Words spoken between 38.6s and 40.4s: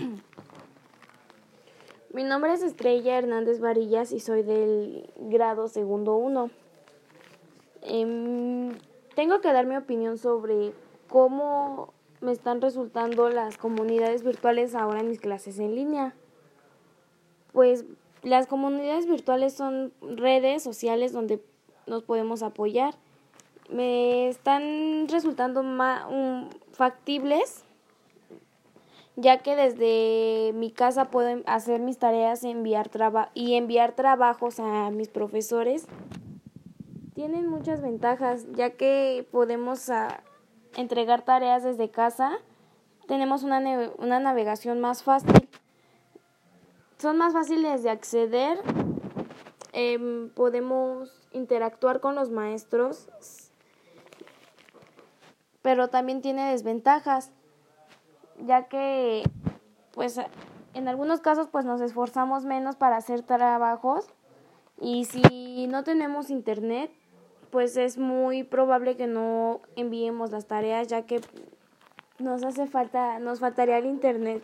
que podemos ah,